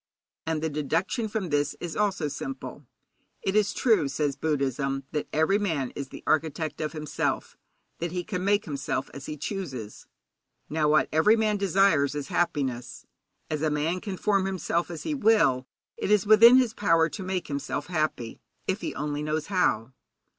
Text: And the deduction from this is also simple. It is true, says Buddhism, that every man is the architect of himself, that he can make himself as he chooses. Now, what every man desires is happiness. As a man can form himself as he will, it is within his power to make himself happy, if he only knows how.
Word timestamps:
And 0.47 0.63
the 0.63 0.69
deduction 0.71 1.27
from 1.27 1.49
this 1.49 1.75
is 1.79 1.95
also 1.95 2.27
simple. 2.27 2.87
It 3.43 3.55
is 3.55 3.71
true, 3.71 4.07
says 4.07 4.35
Buddhism, 4.35 5.03
that 5.11 5.27
every 5.31 5.59
man 5.59 5.91
is 5.95 6.09
the 6.09 6.23
architect 6.25 6.81
of 6.81 6.93
himself, 6.93 7.55
that 7.99 8.11
he 8.11 8.23
can 8.23 8.43
make 8.43 8.65
himself 8.65 9.11
as 9.13 9.27
he 9.27 9.37
chooses. 9.37 10.07
Now, 10.71 10.89
what 10.89 11.07
every 11.11 11.35
man 11.35 11.57
desires 11.57 12.15
is 12.15 12.29
happiness. 12.29 13.05
As 13.47 13.61
a 13.61 13.69
man 13.69 14.01
can 14.01 14.17
form 14.17 14.47
himself 14.47 14.89
as 14.89 15.03
he 15.03 15.13
will, 15.13 15.67
it 15.97 16.09
is 16.09 16.25
within 16.25 16.57
his 16.57 16.73
power 16.73 17.07
to 17.09 17.21
make 17.21 17.45
himself 17.47 17.85
happy, 17.85 18.41
if 18.65 18.81
he 18.81 18.95
only 18.95 19.21
knows 19.21 19.45
how. 19.53 19.91